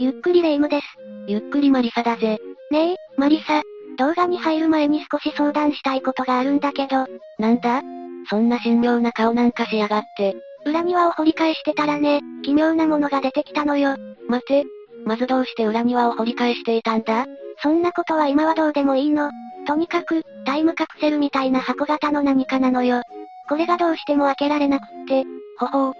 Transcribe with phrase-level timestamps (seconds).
[0.00, 0.86] ゆっくりレ夢ムです。
[1.28, 2.40] ゆっくりマリサだぜ。
[2.72, 3.62] ねえ、マリサ。
[3.96, 7.06] 動画に入る前に少し相談したいことがあるんだけど。
[7.38, 7.80] なんだ？
[8.28, 10.34] そんな神妙な顔なんかしやがって。
[10.66, 13.96] 裏庭を掘り返してたらね、奇妙なものが出てきたのよ。
[14.28, 14.64] 待て。
[15.04, 17.26] まずどうして裏庭を掘り返していたんだ？
[17.62, 19.30] そんなことは今はどうでもいいの。
[19.66, 23.02] とにかく、タイムカプセルみたいな箱型の何かなのよ。
[23.48, 25.24] これがどうしても開けられなくって。
[25.58, 25.92] ほほう。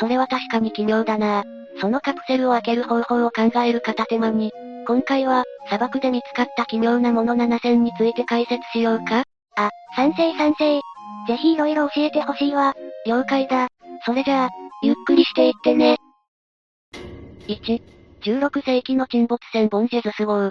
[0.00, 1.44] それは確かに奇妙だな。
[1.80, 4.52] そのカプセルを開ける方法を考える片手間に、
[4.86, 9.24] 今回は、砂漠で見つかった奇妙なもの7選について解説しようか？
[9.56, 10.80] あ、賛成賛成。
[11.28, 12.74] ぜひ色々教えてほしいわ。
[13.06, 13.68] 了解だ。
[14.04, 14.48] それじゃあ、
[14.82, 15.96] ゆっくりしていってね。
[17.46, 17.82] 1、
[18.22, 20.50] 16世紀の沈没船ボンジェズス号。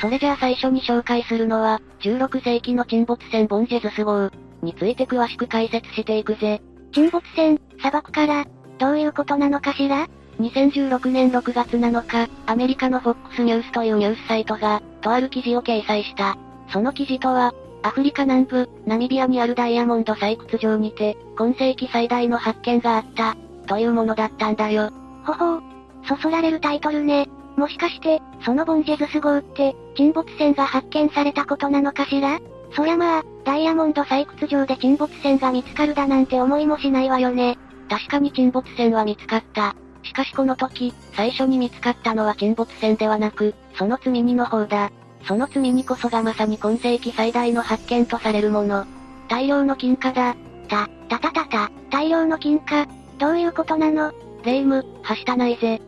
[0.00, 4.30] それじゃあ最初に紹介するのは、16世紀の沈没船ボンジェズス号
[4.62, 6.60] について詳しく解説していくぜ。
[6.92, 8.44] 沈没船、砂漠から、
[8.84, 10.06] どういうことなのかしら
[10.38, 16.36] ？2016年6月7日、アメリカの FOX ニュースというニュースサイトが、とある記事を掲載した。
[16.68, 24.90] その記事とは、アフリカ南部、ナミビアにあるダイヤモンド採掘場にて、今世紀最大の発見があった、というものだったんだよ。
[25.24, 25.62] ほほう。
[26.06, 27.26] そそられるタイトルね。
[27.56, 32.38] もしかして、そのボンジェズス号って、沈没船が発見されたことなのかしら？
[32.76, 37.56] そりゃまあ、ダイヤモンド採掘場で沈没船が見つかるだなんて思いもしないわよね。
[37.88, 39.74] 確かに沈没船は見つかった。
[40.02, 44.90] しかしこの時、最初に見つかったのは沈没船ではなく、その積み荷の方だ。
[45.26, 48.84] その積み荷こそがまさに今世紀最大の発見とされるもの。
[49.28, 50.36] 大量の金貨だ。
[50.68, 52.86] た、たたたた、大量の金貨。
[53.18, 54.12] どういうことなの？
[54.44, 55.80] レイム、はしたないぜ。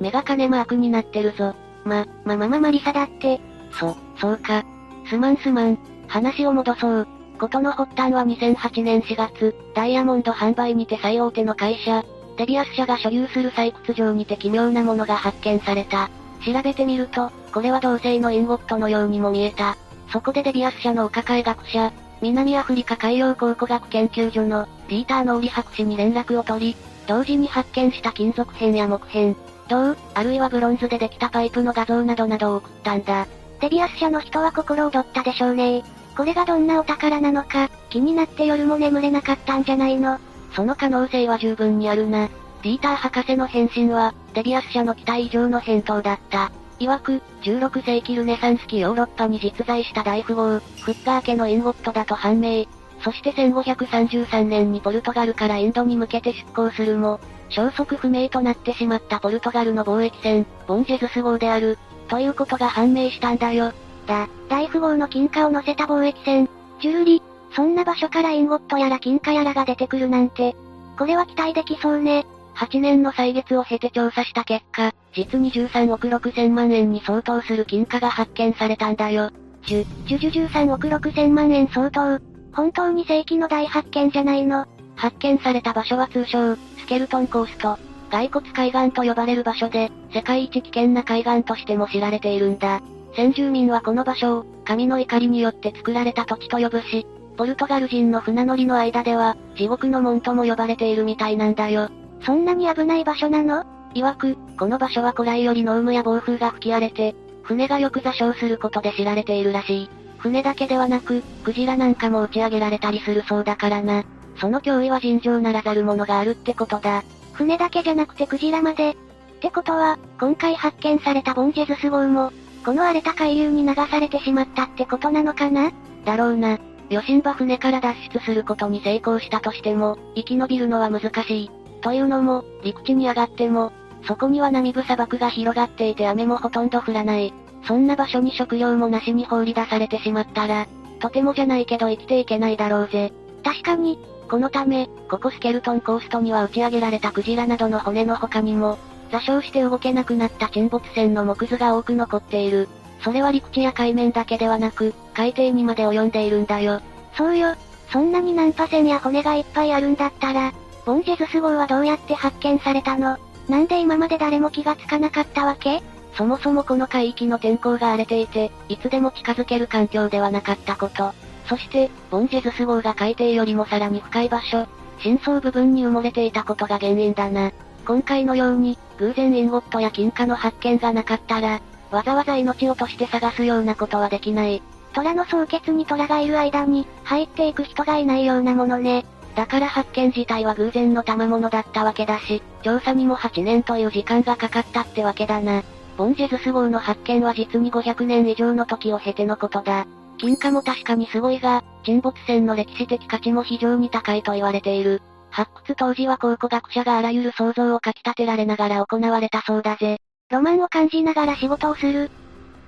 [0.00, 1.54] 目が金マークになってるぞ。
[1.84, 3.40] ま、ままままリサだって。
[3.72, 4.64] そ、そうか。
[5.08, 5.78] すまんすまん。
[6.08, 7.08] 話を戻そう。
[7.42, 12.04] ことの発端は2008年4月、ダイヤモンド販売にて最大手の会社、
[12.36, 16.08] デビアス社が所有する採掘場にて奇妙なものが発見された。
[16.46, 19.76] 調べてみると、これは同性のインゴットのようにも見えた。
[20.12, 26.76] そこでデビアス社のお抱え学者、南アフリカ海洋考古学研究所のピーター・ノーリ博士に連絡を取り、
[27.08, 29.34] 同時に発見した金属片や木片、
[29.68, 33.26] 銅、あるいはブロンズでできたパイプの画像などなどを送ったんだ。
[33.60, 35.82] デビアス社の人は心躍ったでしょうね
[36.16, 40.18] これがどんなお宝なのか、気になって夜も眠れなかったんじゃないの？
[40.54, 42.28] その可能性は十分にあるな。
[42.62, 46.52] ピーター博士の返信は、デビアス社の期待以上の返答だった。
[46.78, 52.64] 曰く、16世紀ルネサンス期ヨーロッパに実在した大富豪、フッカー家のインゴットだと判明。
[53.02, 57.18] そして1533年にポルトガルからインドに向けて出港するも、
[57.48, 63.72] 消息不明となってしまったポルトガルの貿易船、ボンジェズス号である、ということが判明したんだよ。
[64.06, 66.48] だ、大富豪の金貨を乗せた貿易船、
[66.80, 67.22] ジュルリ、
[67.54, 70.56] そんな場所からインゴットやら金貨やらが出てくるなんて、
[70.98, 72.26] これは期待できそうね。
[72.54, 79.30] 8年の歳月を経て調査した結果、実に13億6千万円に相当する金貨が発見されたんだよ。
[79.66, 82.18] じゅ、じゅじゅ13億6千万円相当。
[82.52, 84.66] 本当に正規の大発見じゃないの。
[84.96, 87.78] 発見された場所は通称、スケルトンコースト。
[88.10, 92.82] 骸骨海岸と呼ばれる場所で、世界一危険な海岸としても知られているんだ。
[93.14, 97.06] 先住民はこの場所を、神の怒りによって作られた土地と呼ぶし、
[97.36, 101.88] ポルトガル人の船乗りの間では、地獄の門とも呼ばれているみたいなんだよ。
[102.24, 103.64] そんなに危ない場所なの？
[103.94, 109.90] 曰く、この場所は古来より濃霧や暴風が吹き荒れて、船がよく座礁することで知られているらしい。
[110.18, 114.04] 船だけではなく、クジラなんかも打ち上げられたりするそうだからな。
[114.36, 117.02] その脅威は尋常ならざるものがあるってことだ。
[117.32, 118.90] 船だけじゃなくてクジラまで。
[118.90, 118.94] っ
[119.40, 122.32] てことは、今回発見されたボンジェズス号も、
[122.64, 125.72] この荒れた海流に流されてしまったってことなのかな？
[126.04, 126.58] だろうな。
[126.90, 131.50] 余震は船から脱出することに成功したとしても、生き延びるのは難しい。
[131.80, 133.72] というのも、陸地に上がっても、
[134.06, 137.32] そこにはナミブ砂漠が広がっていて雨もほとんど降らない。
[137.66, 140.66] そんな場所に食料もなしに放り出されてしまったら、
[140.98, 143.12] とてもじゃないけど生きていけないだろうぜ。
[143.42, 143.98] 確かに、
[144.28, 148.78] このため、ここスケルトンコーストには打ち上げられたクジラなどの骨の他にも、
[149.12, 152.68] 座礁して動けなくなった沈没船の木図が多く残っている。
[153.02, 156.80] それは陸地や海面だけではなく、海底にまで及んでいるんだよ。
[157.14, 157.54] そうよ。
[157.90, 160.52] そんなに難破船や骨がいっぱいあるんだったら、
[160.86, 163.18] ボンジェズス号はどうやって発見されたの？
[163.48, 165.82] なんで今まで誰も気がつかなかったわけ？
[166.14, 171.12] そもそもこの海域の天候が荒れていて、いつでも近づける環境ではなかったこと。
[171.46, 174.66] そして、ボンジェズス号が海底よりもさらに深い場所、
[174.98, 177.50] 深層部分に埋もれていたことが原因だな。
[177.86, 184.62] 今回のように、偶然インゴットや金貨の発見がなかったら、わざわざ命をとして探すようなことはできない。
[184.92, 189.04] 虎の総決に虎がいる間に、入っていく人がいないようなものね。
[189.34, 195.62] だから発見自体は偶然の賜物だったわけだし、調査にも8年という時間がかかったってわけだな。
[195.96, 199.86] ボンジェズス号の発見は実に500年以上の時を経てのことだ。
[200.18, 205.02] 金貨も確かにすごいが、沈没船の歴史的価値も非常に高いと言われている。
[205.32, 209.96] 発掘当時は考古学者があらゆる想像をかき立てられながら行われたそうだぜ。
[210.30, 212.10] ロマンを感じながら仕事をする。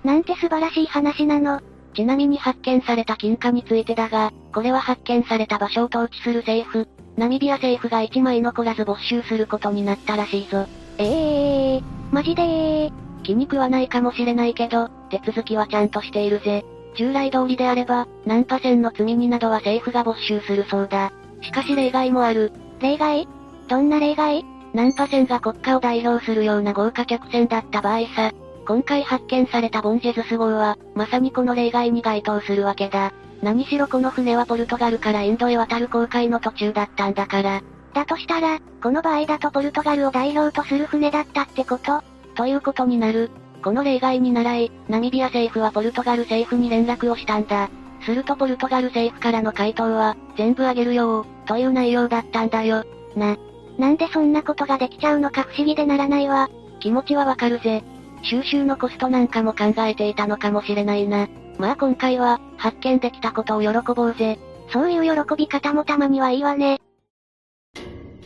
[0.02, 1.60] なんて素晴らしい話なの。
[1.94, 10.66] ちなみに発見された金貨についてだが、これは発見された場所を統治する政府、ナミビア政府が1枚残らず没収することになったらしいぞ。
[10.98, 12.92] ええー、マジでー。
[13.22, 16.64] 気に食わないかもしれないけど、手続きはちゃんとしているぜ。
[16.96, 21.12] 従来通りであれば、ナンパ船の積み荷などは政府が没収するそうだ。
[21.42, 22.52] しかし例外もある。
[22.80, 23.28] 例外？
[23.68, 24.44] どんな例外？
[24.72, 28.32] ナンパ船が国家を代表するような豪華客船だった場合さ、
[28.66, 33.12] 今回発見されたボンジェズス号は、まさにこの例外に該当するわけだ。
[33.42, 37.62] 何しろこの船はポルトガルからインドへ渡る航海の途中だったんだから。
[37.92, 42.02] だとしたら、この場合だとポルトガルを代表とする船だったってこと？
[42.34, 43.30] ということになる。
[43.62, 47.70] この例外に倣い、ナミビア政府はポルトガル政府に連絡をしたんだ。
[48.04, 52.84] するとポルトガル政府からの回答は、全部あげるよという内容だったんだよ。
[53.16, 53.36] な。
[53.78, 56.48] なんでそんなことができちゃうのか不思議でならないわ。
[56.80, 57.82] 気持ちはわかるぜ。
[58.22, 61.28] 収集のコストなんかも考えていたのかもしれないな。
[61.58, 64.38] まあ今回は、発見できたことを喜ぼうぜ。
[64.72, 66.80] そういう喜び方もたまにはいいわね。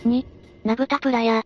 [0.05, 0.25] 2、
[0.65, 1.43] ナブタプラヤ。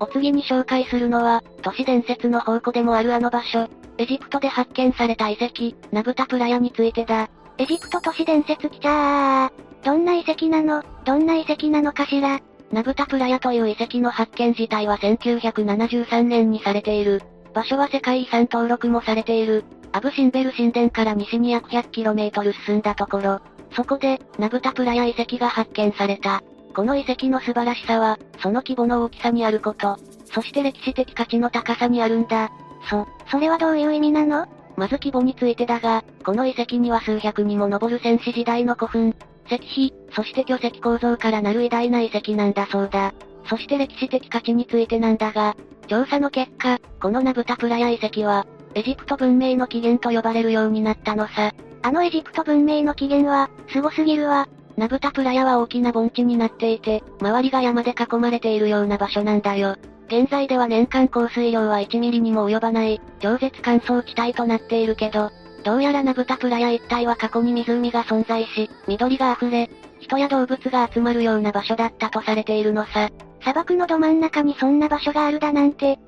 [0.00, 7.30] お次に紹介するのは、都市伝説の宝庫でもあるあの場所、エジプトで発見された遺跡、ナブタプラヤについてだ。
[7.58, 9.84] エジプト都市伝説きちゃー。
[9.84, 10.82] どんな遺跡なの？
[11.04, 12.40] どんな遺跡なのかしら？
[12.72, 17.22] ナブタプラヤという遺跡の発見自体は1973年にされている。
[17.52, 19.64] 場所は世界遺産登録もされている。
[19.92, 23.40] アブシンベル神殿から西に約 100km 進んだところ、
[23.76, 26.42] そこで、ナブタプラヤ遺跡が発見された。
[26.74, 32.50] この遺跡の素晴らしさは、その規模の大きさにあること、そして歴史的価値の高さにあるんだ。
[32.88, 34.46] そ、それはどういう意味なの？
[34.76, 39.14] まず規模についてだが、この遺跡には数百にも上る戦士時代の古墳、
[39.46, 43.12] 石碑、そして巨石構造からなる偉大な遺跡なんだそうだ。
[43.46, 45.54] そして歴史的価値についてなんだが、
[45.86, 51.52] 調査の結果、このナブタプラヤ遺跡は、エジプト文明の起源と呼ばれるようになったのさ。
[51.82, 54.48] あのエジプト文明の起源は、凄すぎるわ。
[54.76, 59.76] ナブタプラヤは大きな盆地になっていて、周りが山で囲まれているような場所なんだよ。
[60.06, 65.30] 現在では年間降水量は1ミリにも及ばない、超絶乾燥地帯となっているけど、
[65.64, 69.70] どうやらナブタプラヤ一帯は過去に湖が存在し、緑が溢れ、
[70.00, 73.08] 人や動物が集まるような場所だったとされているのさ。
[73.40, 75.98] 砂漠のど真ん中にそんな場所があるだなんて、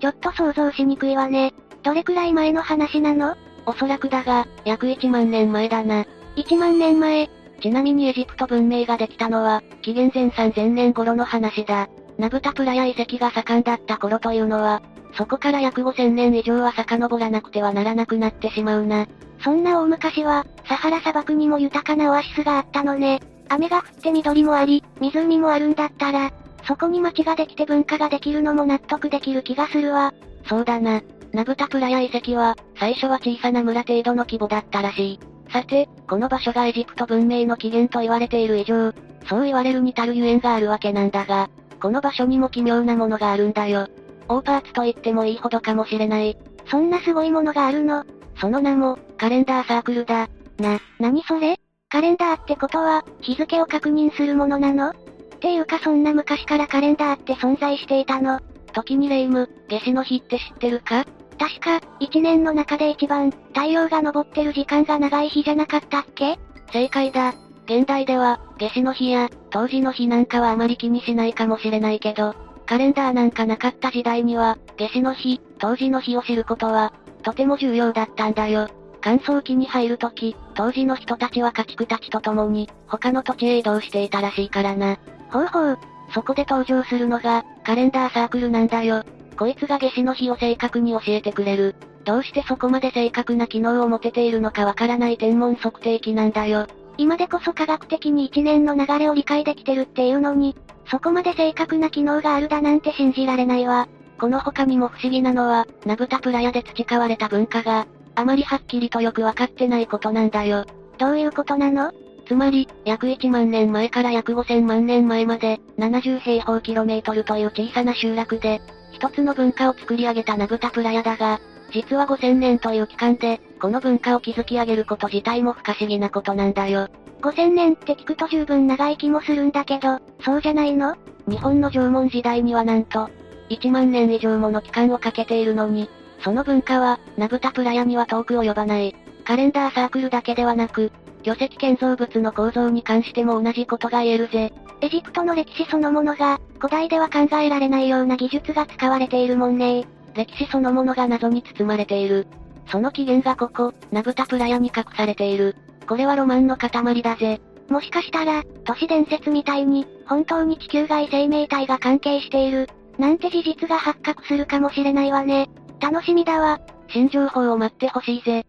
[0.00, 1.52] ちょっと想像しにくいわね。
[1.82, 3.36] どれくらい前の話なの？
[3.66, 6.04] おそらくだが、約1万年前だな。
[6.36, 7.28] 1万年前。
[7.60, 11.88] ちなみにエジプト文明ができたのは、紀元前3000年頃の話だ。
[12.18, 14.82] ナブタプラヤ遺跡が盛んだった頃というのは、
[15.14, 19.06] そこから約5000年以上は遡らなくてはならなくなってしまうな。
[19.42, 23.20] そんな大昔は、サハラ砂漠にも豊かなオアシスがあったのね。
[23.48, 26.30] 雨が降って緑もあり、湖もあるんだったら、
[26.66, 30.14] そこに町ができて文化ができるのも納得できる気がするわ。
[30.48, 31.02] そうだな。
[31.32, 35.20] ナブタプラヤ遺跡は、最初は小さな村程度の規模だったらしい。
[35.50, 38.92] さて、この場所がエジプト文明の起源と言われている以上、
[39.28, 41.50] そう言われるに足るゆえんがあるわけなんだが、
[41.82, 43.88] この場所にも奇妙なものがあるんだよ。
[44.28, 46.38] オーパーツと言ってもいいほどかもしれない。
[46.70, 48.04] そんなすごいものがあるの？
[48.40, 50.28] その名も、カレンダーサークルだ。
[50.58, 51.58] な、なにそれ？
[51.88, 54.90] カレンダーってことは、日付を確認するものなの？
[54.90, 54.94] っ
[55.40, 58.38] ていうかそんな昔からカレンダーって存在していたの？
[58.72, 61.04] 時にレイム、夏至の日って知ってるか？
[61.36, 66.38] 確か、一年の中で一番、太陽が昇ってる時間が長い日じゃなかったっけ？
[66.72, 67.34] 正解だ。
[67.64, 72.34] 現代では、夏至の日や、冬至の日なんかはあまり気にしないかもしれないけど、
[72.66, 76.92] カレンダーなんかなかった時代には、夏至の日、冬至の日を知ることは、
[77.22, 78.68] とても重要だったんだよ。
[79.00, 84.98] 乾燥期に入るとき、当時の人たちは家畜たちと共に、他の土地へ移動していたらしいからな。
[85.30, 85.78] ほうほう。
[86.14, 89.02] そこで登場するのが、カレンダーサークルなんだよ。
[89.36, 91.74] こいつが夏至の日を正確に教えてくれる。
[92.04, 96.66] どうしてそこまで正確な機能を持てているのかわからない天文測定器なんだよ。
[96.98, 100.56] 今でこそ科学的に一年の流れを理解できてるっていうのに、
[100.90, 103.88] そこまで正確な機能があるだなんて信じられないわ。
[104.18, 110.64] この他にも不思議なのは、ナブタプラヤで培われた文化が、あまりはっきりとよくわかってないことなんだよ。
[110.98, 111.92] どういうことなの？
[112.26, 118.60] つまり、約1万年前から約5000万年前まで、70平方キロメートルという小さな集落で、
[118.92, 121.40] 一つの文化を作り上げたナブタプラヤだが、
[121.72, 126.88] 実は5000年という期間で、この文化を築き上げること自体も不可思議なことなんだよ。
[127.22, 130.96] 5000年って聞くと十分長い気もするんだけど、そうじゃないの？
[131.28, 133.08] 日本の縄文時代にはなんと、
[133.48, 135.88] 1万年以上もの期間をかけているのに、
[136.20, 138.94] その文化は、ナブタプラヤには遠く及ばない。
[139.24, 144.52] カレンダーサークルだけではなく、巨石建造物の構造に関しても同じことが言えるぜ。
[144.80, 152.26] エジプトの歴史そのものが、古代では考えられないような技術が使われているもんね歴史そのものが謎に包まれている。
[152.70, 155.56] その起源がここ、ナブタプラヤに隠されている。
[155.86, 157.40] これはロマンの塊だぜ。
[157.68, 165.48] もしかしたら、都市伝説みたいに、本当に地球外生命体が関係している、なんて事実が発覚するかもしれないわね。
[165.80, 166.60] 楽しみだわ。
[166.88, 168.44] 新情報を待ってほしいぜ。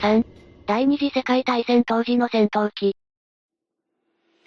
[0.00, 0.24] 3、
[0.66, 2.96] 第二次世界大戦当時の戦闘機。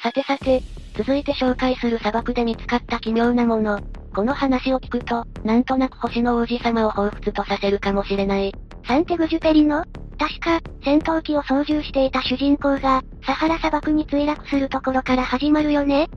[0.01, 0.61] さてさて、
[0.95, 3.79] 続いて紹介する砂漠で見つかった奇妙なもの。
[4.17, 8.51] この話を聞くと、なんとなく星の王子様を彷彿とさせるかもしれない。
[8.87, 9.85] サンテグジュペリの
[10.17, 16.09] 確か、戦闘機を操縦していた主人公が、サハラ砂漠に墜落するところから始まるよね？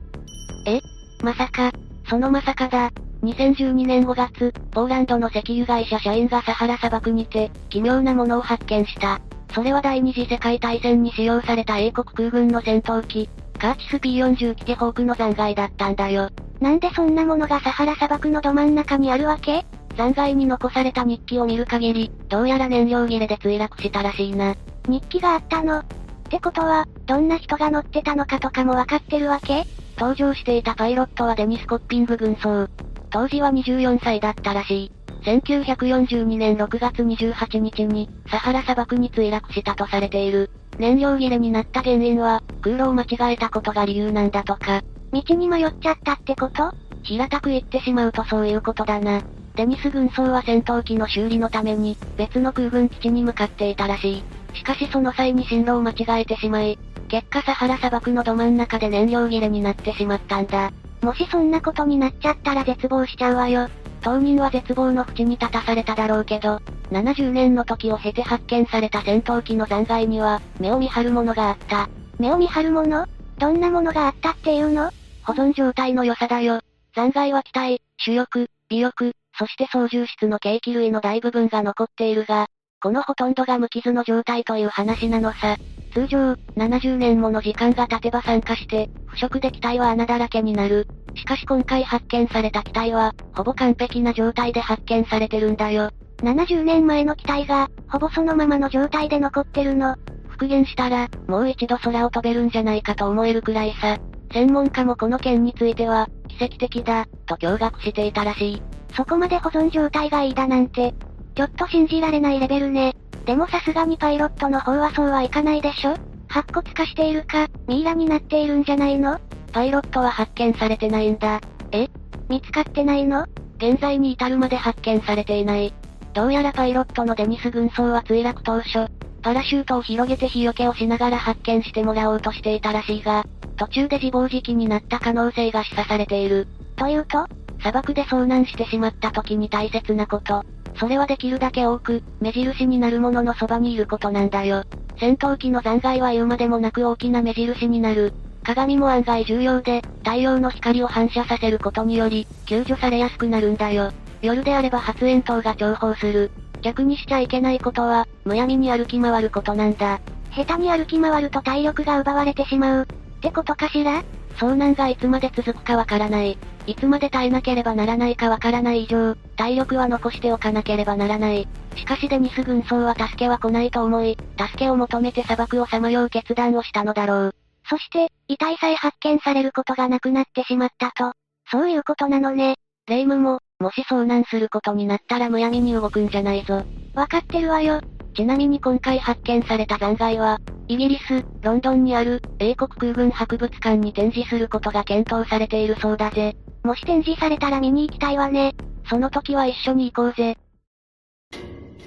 [0.65, 0.79] え？
[1.23, 1.71] まさか、
[2.09, 2.89] そのまさかだ。
[3.21, 9.21] 2012年5月、ポーランドの石油会社社員がサハラ砂漠にて、奇妙なものを発見した。
[9.53, 13.29] それは第二次世界大戦に使用された英国空軍の戦闘機、
[13.59, 16.31] カーチス P40 キテホークの残骸だったんだよ。
[16.61, 19.65] なんでそんなものがサハラ砂漠のど真ん中にあるわけ？
[19.97, 24.55] 残骸に残された日記を見る限り、どうやら燃料切れで墜落したらしいな。
[24.87, 25.79] 日記があったの？
[25.79, 25.85] っ
[26.29, 29.65] てことは、どんな人が乗ってたのかとかもわかってるわけ？
[29.97, 32.67] 搭乗していたパイロットはデニス・コッピング軍曹。
[33.09, 34.91] 当時は24歳だったらしい。
[35.23, 40.49] 1942年6月28日に、サハラ砂漠に墜落したとされている。
[40.77, 44.81] 燃料切れになった原因は、空路を間違えたことが理由なんだとか。
[45.11, 46.73] 道に迷っちゃったってこと？
[47.03, 49.21] 平たく言ってしまうとそういうことだな。
[49.55, 54.23] デニス軍曹は戦闘機の修理のために、別の空軍基地に向かっていたらしい。
[54.53, 60.71] しかしその際に進路を間違えてしまい、結果サハラ砂漠のど真ん中で燃料切れになってしまったんだ。
[61.01, 63.67] もしそんなことになっちゃったら絶望しちゃうわよ。
[64.01, 71.89] 当人は絶望の淵に立たされただろうけど、70年の時を経て発見された戦闘機の残骸には、目を見張るものがあった。
[72.17, 73.05] 目を見張るもの？
[73.37, 74.91] どんなものがあったっていうの？
[75.23, 76.59] 保存状態の良さだよ。
[76.95, 82.47] 残骸は気体、主翼、尾翼、そして操縦室の計器類の大部分が残っているが、
[82.81, 85.57] このほとんどが無傷の状態という話なのさ。
[85.93, 90.87] 通常、70年もの時間が経てば酸化して、腐食で機体は穴だらけになる。
[91.15, 95.91] しかし今回発見された機体は、ほぼ完璧な状態で発見されてるんだよ。
[96.23, 99.95] 70年前の機体が、ほぼそのままの状態で残ってるの。
[100.29, 103.97] 復元したら、もう一度空を飛べるんじゃないかと思えるくらいさ。
[104.33, 108.61] 専門家もこの件については、奇跡的だ、と驚愕していたらしい。
[108.95, 110.93] そこまで保存状態がいいだなんて、
[111.35, 112.95] ちょっと信じられないレベルね。
[113.25, 115.95] でもさすがにパイロットの方はそうはいかないでしょ
[116.27, 119.19] 白骨化しているか、ミイラになっているんじゃないの？
[119.51, 121.41] パイロットは発見されてないんだ。
[121.71, 121.87] え？
[122.29, 123.25] 見つかってないの？
[123.57, 125.73] 現在に至るまで発見されていない。
[126.13, 128.87] どうやらパイロットのデニス軍曹は墜落当初、
[129.21, 133.25] パラシュートを広げて日よけをしながら発見してもらおうとしていたらしいが、
[133.57, 136.47] 途中で自暴自棄になった可能性が示唆されている。
[136.75, 137.27] というと
[137.59, 140.43] 砂漠で遭難してしまった時に大切なこと。
[140.79, 144.63] それはできるだけ多く、目印になるもののそばにいることなんだよ。
[144.99, 148.13] 戦闘機の残骸は言うまでもなく大きな目印になる。
[148.43, 153.91] 鏡も案外重要で、太陽の光を反射させることにより、救助されやすくなるんだよ。
[154.23, 156.31] 夜であれば発煙筒が重宝する。
[156.61, 159.99] 逆にしちゃいけないことは、むやみに歩き回ることなんだ。
[160.35, 162.83] 下手に歩き回ると体力が奪われてしまう。
[162.83, 164.03] ってことかしら？
[164.37, 166.37] 遭難がいつまで続くかわからない。
[166.65, 171.47] いつまで耐えなければならないかわからない以上、体力は残しておかなければならない。
[171.75, 177.35] しかしデニス軍曹は助けは来ないと思い、助けを求めて砂漠をさまよう決断をしたのだろう。
[177.69, 181.13] そして、遺体さえ発見されることがなくなってしまったと。
[181.51, 182.55] そういうことなのね。
[182.87, 186.63] 霊夢も、もし遭難することになったらむやみに動くんじゃないぞ。
[186.95, 187.79] わかってるわよ。
[188.15, 196.35] ちなみに今回発見された残骸は、イギリス、ロンドンにある、英国空軍博物館に展示することが検討されているそうだぜ。
[196.63, 198.53] もし展示されたら見に行きたいわね。
[198.89, 200.37] その時は一緒に行こうぜ。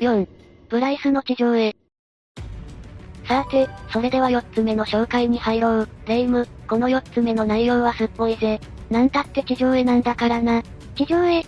[0.00, 0.26] 4.
[0.68, 1.74] ブライスの地上へ。
[3.26, 5.88] さて、それでは4つ目の紹介に入ろう。
[6.06, 8.60] レイム、この4つ目の内容はすっごいぜ。
[8.90, 10.62] なんたって地上絵なんだからな。
[10.94, 11.44] 地上絵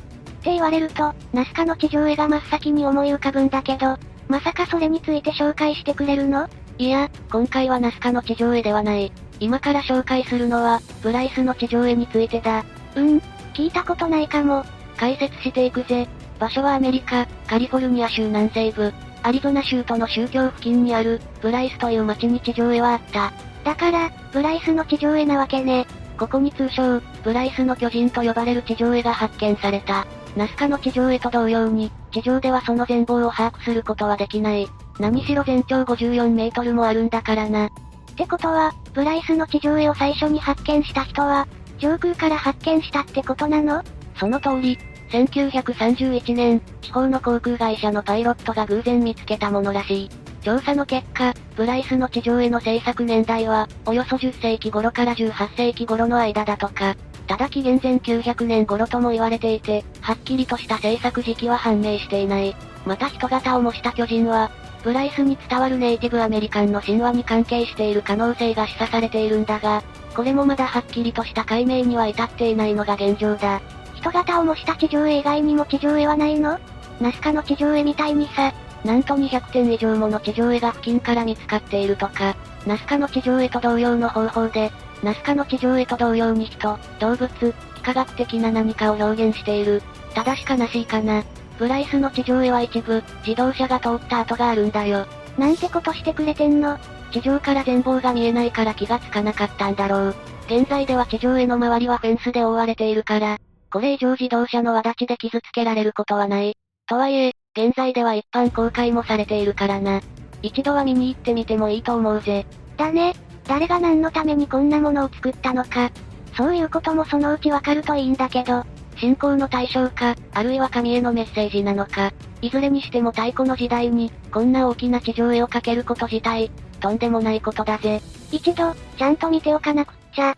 [0.46, 3.98] って言われると、ナスカの地上絵が真っ先に思い浮かぶんだけど、
[4.28, 6.48] まさかそれについて紹介してくれるの？
[6.78, 9.10] いや、今回はナスカの地上絵ではない。
[9.40, 12.64] 今から紹介するのは、ブライスの地上絵についてだ。
[12.94, 13.18] うん、
[13.54, 14.64] 聞いたことないかも。
[14.96, 16.06] 解説していくぜ。
[16.38, 23.32] 場所はアメリカ、カリフォルニア州南西部、アリゾナ州との宗教付近にある、ブライスという町に地上絵はあった。
[23.64, 25.88] だから、ブライスの地上絵なわけね。
[26.16, 30.06] ここに通称、ブライスの巨人と呼ばれる地上絵が発見された。
[30.36, 34.68] ナスカの地上絵と同様に、地上ではその全貌を把握することはできない。
[34.98, 37.66] 何しろ全長54メートルもあるんだからな。
[37.66, 37.70] っ
[38.16, 43.82] てことは、ブライスの地上絵を最初に発見した人は、上空から発見したってことなの？
[44.18, 44.78] その通り、
[45.10, 50.10] 1931年、地方の航空会社のパイロットが偶然見つけたものらしい。
[50.42, 56.94] 調査の結果、ブライスの地上絵の制作年代は、およそ10世紀頃から18世紀頃の間だとか。
[57.26, 62.54] ただ紀元前900年頃とも言われていて、はっきりとした制作時期は判明していない。
[62.84, 64.50] また人型を模した巨人は、
[64.84, 69.82] ブライスに伝わるネイティブアメリカンの神話に関係している可能性が示唆されているんだが、
[70.14, 73.60] これもまだはっきりとした解明には至っていないのが現状だ。
[73.94, 76.60] 人型を模した地上絵以外にも地上絵はないの？
[77.00, 78.54] ナスカの地上絵みたいにさ。
[78.84, 84.70] なんと200点以上もの地上絵が付近から見つかっているとか、ナスカの地上絵と同様の方法で、
[85.02, 89.82] ナスカの地上絵と同様に人、動物、幾何学的な何かを表現している。
[90.14, 91.22] ただし悲しいかな。
[91.58, 95.06] ブライスの地上絵は一部、自動車が通った跡があるんだよ。
[95.38, 96.78] なんてことしてくれてんの？
[97.12, 100.14] 地上から全貌が見えないから気がつかなかったんだろう。
[100.46, 103.38] 現在では地上絵の周りはフェンスで覆われているから、
[103.70, 106.56] これ以上自動車の輪立ちで傷つけられることはない。
[106.86, 110.00] とはいえ、現在では一般公開もされているからな。
[110.42, 112.46] 一度は見に行ってみてもいいと思うぜ。
[112.76, 113.14] だね。
[113.46, 115.90] 誰が何のためにこんなものを作ったのか。
[116.36, 118.64] そういうこともそのうちわかるといいんだけど。
[118.98, 122.12] 信仰の対象か、あるいは神へのメッセージなのか。
[122.40, 128.00] いずれにしても太古の時代に、こんな大きな地上絵を描けること自体、とんでもないことだぜ。
[128.32, 130.34] 一度、ちゃんと見ておかなくっちゃ。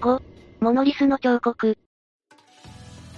[0.00, 0.22] 5、
[0.60, 1.78] モノリスの彫刻。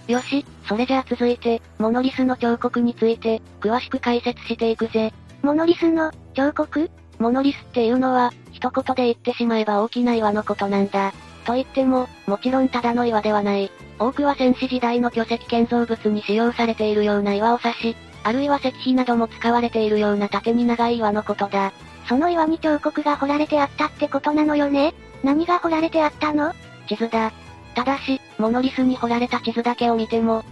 [0.07, 5.12] よし、それじゃあ続いて、モノリスの彫刻について、詳しく解説していくぜ。
[5.43, 6.91] モノリスの、彫刻？
[7.21, 11.13] モノリスっていうのは、一言で言ってしまえば大きな岩のことなんだ。
[11.45, 13.71] と言っても、もちろんただの岩ではない。
[13.99, 21.73] 多くは戦死時代の巨石建造物に使用されているような岩を指し、あるいは石碑なども使われているような縦に長い岩のことだ。
[22.09, 24.95] その岩に彫刻が彫られてあったってことなのよね？
[25.23, 26.55] 何が彫られてあったの？
[26.89, 27.33] 地図だ。
[27.75, 30.47] ただし、モノリスに彫られた地図だけを見ても、きっ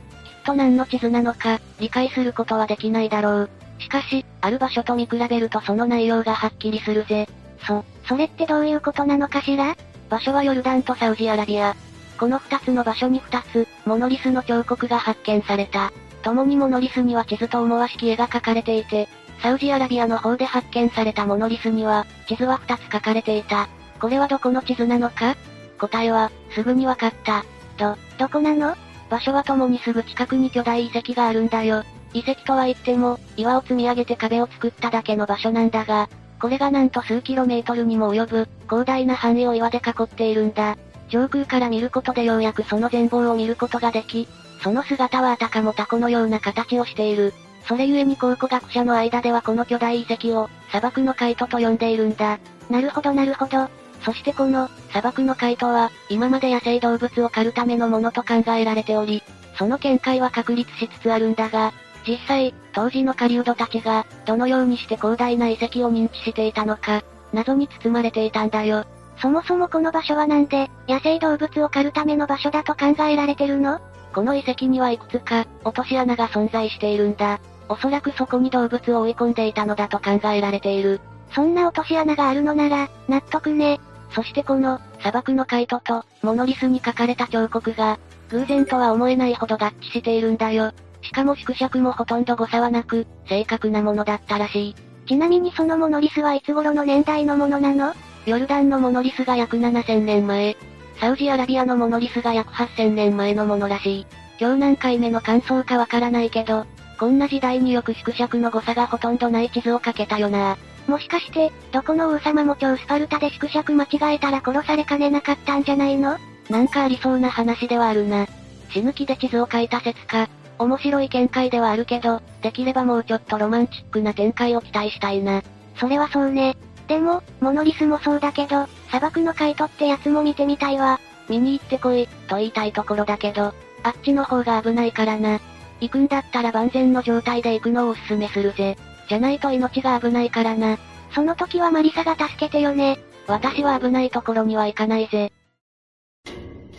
[0.45, 3.51] と何の地図なのか、理解することはできないだろう。
[3.79, 7.29] しかし、ある場所と見比べるとその内容がはっきりするぜ。
[7.67, 9.77] そ、それってどういうことなのかしら？
[10.09, 11.77] 場所はヨルダンとサウジアラビア。
[12.19, 15.93] この二つの場所に二つ、モノリスの彫刻が発見された。
[16.23, 19.09] 共にモノリスには地図と思わしき絵が描かれていて、
[19.41, 23.69] サウジアラビアの方で発見されたモノリスには、地図は二つ書かれていた。
[24.01, 25.37] これはどこの地図なのか？
[25.79, 27.45] 答えは、すぐにわかった。
[27.77, 28.75] ど、どこなの？
[29.11, 31.85] 場所は共にすぐ近くに巨大遺跡があるんだよ。
[32.15, 36.09] 遺跡とは言っても、岩を積み上げて壁を作っただけの場所なんだが、
[36.41, 40.77] これがなんと数キロメートルにも及ぶ、広大な範囲を岩で囲っているんだ。
[41.09, 44.29] 上空から見ることでようやくその全貌を見ることができ、
[44.63, 47.33] その姿はあたかもタコのような形をしている。
[47.67, 52.39] それゆえに考古学者の間ではこの巨大遺跡を、砂漠のカイトと呼んでいるんだ。
[52.71, 53.69] なるほどなるほど。
[54.03, 59.23] そしてこの、砂漠のカイトは、今まで野生動物を狩るためのものと考えられており、
[59.57, 61.73] その見解は確立しつつあるんだが、
[62.09, 67.03] 実際、当時の狩人たちが、どのようにして広大な遺跡を認知していたのか、
[67.35, 68.87] 謎に包まれていたんだよ。
[69.21, 73.81] そもそもこの場所はなんで、野生動物を狩るための場所だと考えられてるの？
[74.15, 77.41] この遺跡にはいくつか、落とし穴が存在しているんだ。
[77.69, 81.03] おそらくそこに動物を追い込んでいたのだと考えられている。
[81.35, 83.81] そんな落とし穴があるのなら、納得ね。
[84.13, 87.99] そしてこの、砂漠のカイトと、モノリスに書かれた彫刻が、
[88.31, 90.73] 偶然とは思えないほど合致しているんだよ。
[91.09, 94.75] しかも縮尺もほとんど誤差はなく、正確なものだったらしい。
[95.07, 97.95] ちなみにそのモノリスはいつ頃の年代のものなの？
[98.27, 100.55] ヨルダンのモノリスが約7000年前。
[101.01, 104.07] サウジアラビアのモノリスが約8000年前のものらしい。
[104.39, 106.67] 今日何回目の感想かわからないけど、
[106.99, 110.59] こんな時代によく縮尺の誤差がほとんどない地図を描けたよな。
[110.87, 116.19] もしかして、どこの王様も超スパルタで縮尺間違えたら殺されかねなかったんじゃないの？
[116.51, 118.27] なんかありそうな話ではあるな。
[118.71, 125.43] 死ぬ気で地図を描いた説か、面白い見解ではあるけど、できればもうちょっとロマンチックな展開を期待したいな。
[125.77, 126.57] それはそうね。
[126.89, 131.01] でも、モノリスもそうだけど、砂漠のカイトってやつも見てみたいわ。
[131.29, 135.41] 見に行ってこい、と言いたいところだけど、あっちの方が危ないからな。
[135.81, 138.77] 行くんだったら万全の状態で行くのをおすすめするぜ。
[139.09, 140.79] じゃないと命が危ないからな。
[141.15, 142.99] その時はマリサが助けてよね。
[143.27, 145.33] 私は危ないところには行かないぜ。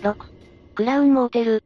[0.01, 0.15] 6.
[0.75, 1.63] クラウンモーテル。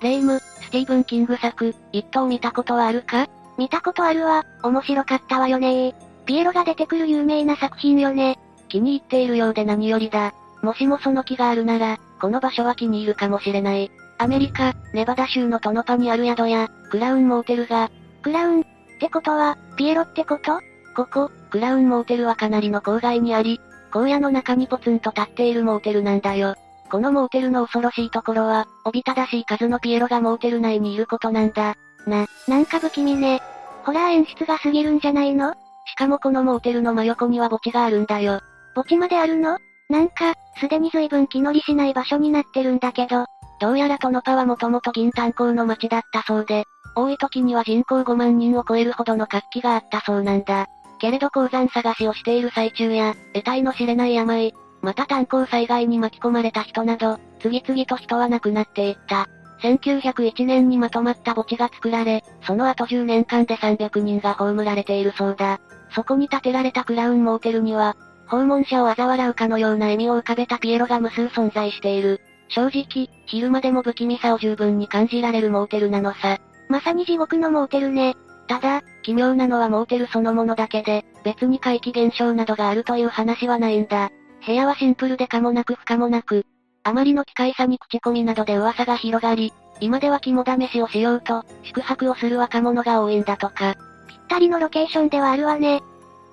[0.00, 3.26] レイム、スティーブン・キング作、イット見たことはあるか？
[3.56, 5.94] 見たことあるわ、面白かったわよね
[6.26, 8.38] ピエロが出てくる有名な作品よね。
[8.68, 10.34] 気に入っているようで何よりだ。
[10.62, 13.90] もしもその気があるなら、この場所は気に入るかもしれない。
[14.18, 17.90] アメリカ、ネバダ州のトノパにある宿屋、クラウンモーテルが、
[18.22, 18.64] クラウン、っ
[19.00, 20.60] てことは、ピエロってこと？
[20.94, 26.56] ここ、クラウンモーテルはかなりの郊外にあり、荒野の中にポツンと立っているモーテルなんだよ。
[26.90, 31.76] このモーテルの恐ろしいところは、おびただしい数のピエロがモーテル内にいることなんだ。
[32.06, 33.42] な、なんか不気味ね。
[33.84, 35.52] ホラー演出が過ぎるんじゃないの？
[35.86, 38.40] しかもこのモーテルの真横には墓地があるんだよ。
[38.74, 39.58] 墓地まであるの？
[39.88, 43.26] なんか、すでに随分気乗りしない場所になってるんだけど。
[43.60, 50.66] どうやらトノパはもともと銀炭鉱の町だったそうで、多い時には人口5万人を超えるほどの活気があったそうなんだ。
[51.00, 59.28] けれど鉱山探しをしている最中や、得体の知れない病、また炭鉱災害に巻き込まれた人など、次々と人は亡くなっていった。
[59.62, 65.60] 1901年にまとまった墓地が作られ、その後10年間で300人が葬られているそうだ。
[65.94, 72.20] そこに建てられたクラウンモーテルには、訪問者を嘲笑うかのような笑みを浮かべたピエロが無数存在している。
[72.48, 76.38] 正直、昼間でも不気味さを十分に感じられるモーテルなのさ。
[76.68, 78.16] まさに地獄のモーテルね。
[78.46, 84.10] ただ、奇妙なのはモーテルそのものだけで、別に怪奇現象などがあるという話はないんだ。
[84.48, 86.46] 部屋はシンプルでかもなく不可もなく、
[86.82, 93.74] あまりの機械さに口コミなどで噂が広がり、今では肝試しをしようと、宿泊をする若者が多いんだとか。
[94.08, 95.82] ぴったりのロケーションではあるわね。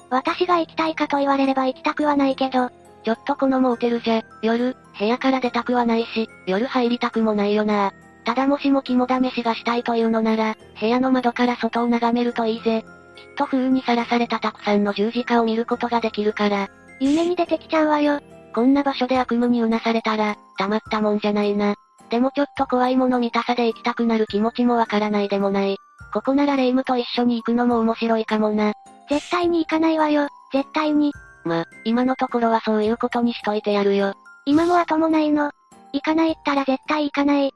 [0.10, 2.70] 私が行きたいかと言われれば行きたくはないけど、
[3.04, 7.92] ちょっとこのモーテルじゃ、夜、部屋から出たくはないし、夜入りたくもないよな。
[8.24, 12.86] ただもしも肝試しがしたいというのなら、部屋の窓から外を眺めるといいぜ。
[13.18, 16.70] きっと風にさらされたたくさんの十字架を見ることができるから。
[17.00, 18.20] 夢に出てきちゃうわよ。
[18.54, 21.76] こんな場所で悪夢にうなされたら、たまったもんじゃないな。
[22.10, 25.78] でもちょっと怖いもの見たさで行きたくなる気持ちもわからないでもない。
[26.14, 28.74] ここならレイムと一緒に行くのも面白いかもな。
[29.10, 31.12] 絶対に行かないわよ、絶対に。
[31.44, 34.14] ま、今のところはそういうことにしといてやるよ。
[34.46, 35.52] 今も後もないの。
[35.94, 37.52] 行かないったら絶対行かない。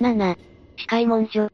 [0.00, 0.36] 7、
[0.76, 1.48] 司会文書。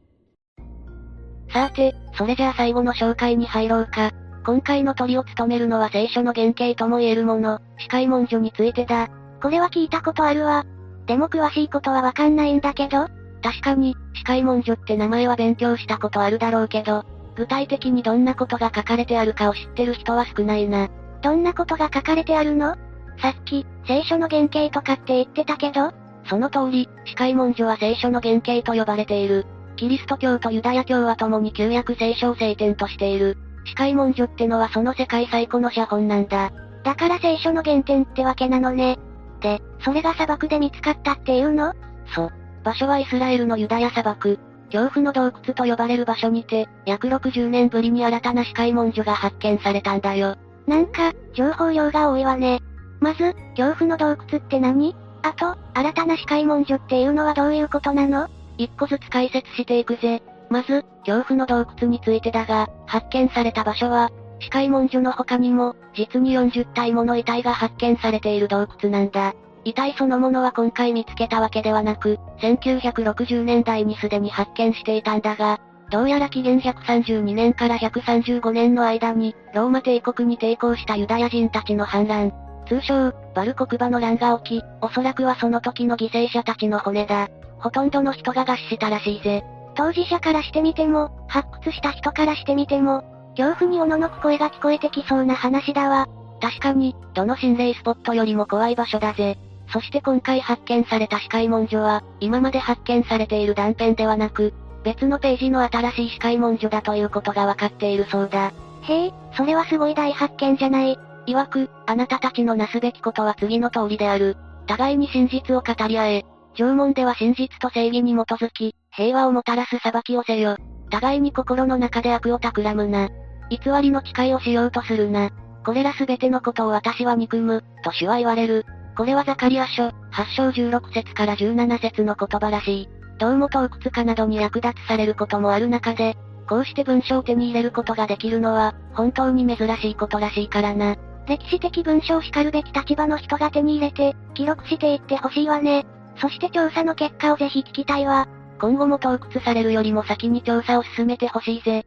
[1.51, 4.11] さて、それじゃあ最後の紹介に入ろうか。
[4.49, 9.07] 今回の鳥を務めるのは聖書の原型とも言えるもの、司会文書についてだ。
[9.43, 10.65] これは聞いたことあるわ。
[11.05, 13.05] でも詳しいことはわかんないんだけど。
[13.43, 20.89] 確かに、司会文書って名前は勉強したことあるだろうけど、具体的にどんなことが書かれてあるかを知ってる人は少ないな。
[21.21, 22.75] どんなことが書かれてあるの？
[23.21, 25.91] さっき、聖書の原型とかって言ってたけど
[26.27, 29.45] その通り、司会文書は聖書の原型と呼ばれている。
[29.75, 33.37] キリスト教とユダヤ教は共に旧約聖書を聖典としている。
[33.69, 36.51] 司会文書ってのはその世界最古の写本なんだ。
[36.83, 38.97] だから聖書の原点ってわけなのね。
[39.41, 41.73] で、それが砂漠で見つかったっていうの？
[42.13, 42.31] そう。
[42.63, 44.39] 場所はイスラエルのユダヤ砂漠。
[44.71, 50.35] 恐怖の洞窟と呼ばれる場所にて、約60年ぶりに新たな司会文書が発見されたんだよ。
[50.67, 52.59] なんか、情報量が多いわね。
[52.99, 54.95] まず、恐怖の洞窟って何？
[55.23, 58.27] あと、新たな司会文書っていうのはどういうことなの？
[58.57, 60.21] 一個ずつ解説していくぜ。
[60.49, 64.09] まず、恐怖の洞窟についてだが、発見された場所は、
[64.39, 69.33] 司会文書の他にも、実に40体もの遺体が発見されている洞窟なんだ。
[69.65, 75.59] 遺体そのものは今回見つけたわけではなく、1960年代にすでに発見していたんだが、
[75.91, 82.31] どうやら紀元132年から135年の間に、ローマ帝国に抵抗したユダヤ人たちの反乱、
[82.67, 87.27] 通称、バル国馬の乱が起き、おそらくはその時の犠牲者たちの骨だ。
[87.57, 89.43] ほとんどの人が餓死したらしいぜ。
[89.79, 93.01] 当事者からしてみても、発掘した人からしてみても、
[93.37, 96.09] 恐怖におののく声が聞こえてきそうな話だわ。
[96.41, 99.37] 確かに、どの心霊スポットよりも怖い場所だぜ。
[99.71, 108.51] そして今回発見された司会文書は、今まで発見されている断片ではなく、別のページの新しい司会文書だということが分かっているそうだ。
[108.81, 110.99] へえ、それはすごい大発見じゃない。
[111.25, 114.35] 曰く、あなたたちのなすべきことは次の通りである。
[114.67, 116.25] 互いに真実を語り合え。
[116.55, 120.57] 縄文では真実と正義に基づき、平和をもたらす裁きをせよ。
[120.89, 123.09] 互いに心の中で悪を企むな。
[123.49, 125.29] 偽りの誓いをしようとするな。
[125.65, 128.65] これらすべてのことを私は憎む、と主は言われる。
[128.97, 129.93] これはザカリア書、8
[130.35, 132.89] 章16節から17節の言葉らしい。
[133.17, 140.95] どうも洞窟化などに役立つされることもある中で、こうして文書を手に入れることができるのは、本当に珍しいことらしいからな。
[141.27, 145.85] 歴史的文書を叱るべき立場の人が手に入れて、記録していってほしいわね。
[146.17, 148.27] そして調査の結果をぜひ聞きたいわ。
[148.59, 151.85] 今後も洞窟されるよりも先に調査を進めてほしいぜ。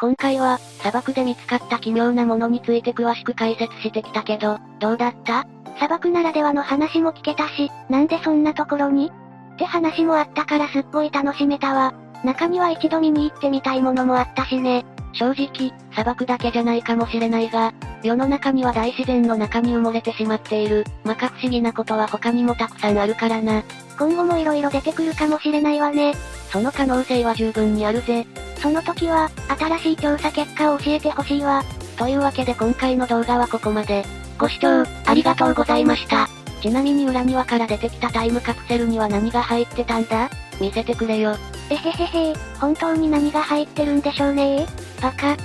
[0.00, 5.46] 今回は、砂漠で見つかった奇妙なものについて詳しく解説してきたけど、どうだった？
[5.76, 9.12] 砂漠ならではの話も聞けたし、なんでそんなところに？
[9.54, 11.94] って話もあったからすっごい楽しめたわ。
[12.24, 14.84] 中には一度見に行ってみたいものもあったしね。
[15.12, 23.62] 正直、砂漠だけじゃないかもしれないが、世の中には大自然の中に埋もれてしまっている、まか不思議なことは他にもたくさんあるからな。
[23.98, 26.14] 今後も色々出てくるかもしれないわね。
[26.50, 28.26] その可能性は十分にあるぜ。
[28.60, 31.62] その時は、新しい調査結果を教えてほしいわ。
[31.96, 34.04] というわけで今回の動画はここまで。
[34.38, 36.28] ご視聴、ありがとうございました。
[36.60, 40.30] ちなみに裏庭から出てきたタイムカプセルには何が入ってたんだ？
[40.60, 41.36] 見せてくれよ。
[41.70, 44.66] えへへへ本当に何が入ってるんでしょうね
[45.00, 45.36] バカ。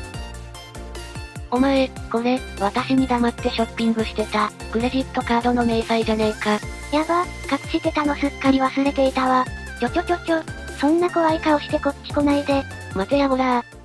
[1.50, 6.60] お前、これ、私に黙ってショッピングしてた、クレジットカードの明細じゃねえか。
[6.96, 9.46] やば、隠してたのすっかり忘れていたわ。
[9.80, 10.42] ちょちょちょちょ、
[10.80, 12.64] そんな怖い顔してこっち来ないで。
[12.94, 13.77] 待てやごらー。